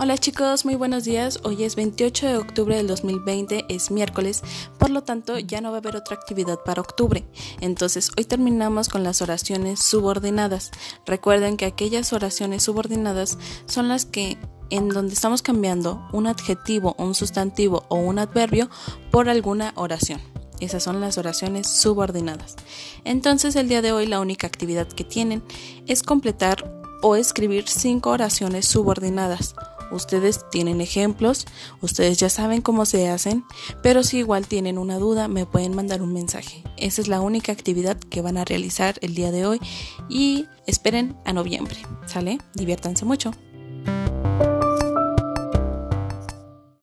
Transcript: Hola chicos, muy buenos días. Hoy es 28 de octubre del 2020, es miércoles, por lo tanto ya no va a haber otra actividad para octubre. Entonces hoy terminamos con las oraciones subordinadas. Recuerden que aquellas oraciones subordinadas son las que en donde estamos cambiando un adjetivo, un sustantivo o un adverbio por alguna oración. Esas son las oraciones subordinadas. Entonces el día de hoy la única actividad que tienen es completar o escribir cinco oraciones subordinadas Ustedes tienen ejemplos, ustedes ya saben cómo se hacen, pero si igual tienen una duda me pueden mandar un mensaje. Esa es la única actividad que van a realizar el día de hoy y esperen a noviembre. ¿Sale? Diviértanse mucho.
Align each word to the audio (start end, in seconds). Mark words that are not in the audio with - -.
Hola 0.00 0.16
chicos, 0.16 0.64
muy 0.64 0.76
buenos 0.76 1.02
días. 1.02 1.40
Hoy 1.42 1.64
es 1.64 1.74
28 1.74 2.28
de 2.28 2.36
octubre 2.36 2.76
del 2.76 2.86
2020, 2.86 3.64
es 3.68 3.90
miércoles, 3.90 4.44
por 4.78 4.90
lo 4.90 5.02
tanto 5.02 5.40
ya 5.40 5.60
no 5.60 5.70
va 5.70 5.78
a 5.78 5.80
haber 5.80 5.96
otra 5.96 6.14
actividad 6.14 6.60
para 6.64 6.80
octubre. 6.80 7.26
Entonces 7.60 8.12
hoy 8.16 8.24
terminamos 8.24 8.88
con 8.88 9.02
las 9.02 9.22
oraciones 9.22 9.80
subordinadas. 9.80 10.70
Recuerden 11.04 11.56
que 11.56 11.66
aquellas 11.66 12.12
oraciones 12.12 12.62
subordinadas 12.62 13.38
son 13.66 13.88
las 13.88 14.04
que 14.04 14.38
en 14.70 14.88
donde 14.88 15.14
estamos 15.14 15.42
cambiando 15.42 16.06
un 16.12 16.28
adjetivo, 16.28 16.94
un 16.96 17.16
sustantivo 17.16 17.82
o 17.88 17.96
un 17.96 18.20
adverbio 18.20 18.70
por 19.10 19.28
alguna 19.28 19.72
oración. 19.74 20.20
Esas 20.60 20.84
son 20.84 21.00
las 21.00 21.18
oraciones 21.18 21.66
subordinadas. 21.68 22.54
Entonces 23.02 23.56
el 23.56 23.68
día 23.68 23.82
de 23.82 23.90
hoy 23.90 24.06
la 24.06 24.20
única 24.20 24.46
actividad 24.46 24.86
que 24.86 25.02
tienen 25.02 25.42
es 25.88 26.04
completar 26.04 26.72
o 27.02 27.16
escribir 27.16 27.68
cinco 27.68 28.10
oraciones 28.10 28.64
subordinadas 28.66 29.56
Ustedes 29.90 30.40
tienen 30.50 30.80
ejemplos, 30.80 31.46
ustedes 31.80 32.18
ya 32.18 32.28
saben 32.28 32.62
cómo 32.62 32.86
se 32.86 33.08
hacen, 33.08 33.44
pero 33.82 34.02
si 34.02 34.18
igual 34.18 34.46
tienen 34.46 34.78
una 34.78 34.98
duda 34.98 35.28
me 35.28 35.46
pueden 35.46 35.74
mandar 35.74 36.02
un 36.02 36.12
mensaje. 36.12 36.62
Esa 36.76 37.00
es 37.00 37.08
la 37.08 37.20
única 37.20 37.52
actividad 37.52 37.98
que 37.98 38.22
van 38.22 38.36
a 38.36 38.44
realizar 38.44 38.98
el 39.02 39.14
día 39.14 39.30
de 39.30 39.46
hoy 39.46 39.60
y 40.08 40.46
esperen 40.66 41.16
a 41.24 41.32
noviembre. 41.32 41.76
¿Sale? 42.06 42.38
Diviértanse 42.54 43.04
mucho. 43.04 43.32